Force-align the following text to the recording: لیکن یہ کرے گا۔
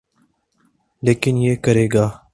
لیکن 1.03 1.37
یہ 1.37 1.55
کرے 1.55 1.87
گا۔ 1.93 2.09